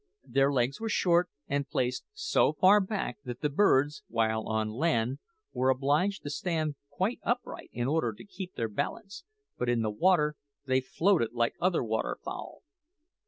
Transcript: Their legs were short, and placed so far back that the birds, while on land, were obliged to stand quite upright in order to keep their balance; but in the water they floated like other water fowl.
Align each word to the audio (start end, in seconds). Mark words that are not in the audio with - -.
Their 0.27 0.51
legs 0.51 0.79
were 0.81 0.89
short, 0.89 1.29
and 1.47 1.69
placed 1.69 2.05
so 2.11 2.53
far 2.53 2.79
back 2.79 3.19
that 3.23 3.41
the 3.41 3.51
birds, 3.51 4.01
while 4.07 4.47
on 4.47 4.71
land, 4.71 5.19
were 5.53 5.69
obliged 5.69 6.23
to 6.23 6.31
stand 6.31 6.73
quite 6.89 7.19
upright 7.21 7.69
in 7.71 7.87
order 7.87 8.11
to 8.11 8.25
keep 8.25 8.55
their 8.55 8.67
balance; 8.67 9.23
but 9.59 9.69
in 9.69 9.83
the 9.83 9.91
water 9.91 10.37
they 10.65 10.81
floated 10.81 11.33
like 11.33 11.53
other 11.61 11.83
water 11.83 12.17
fowl. 12.25 12.63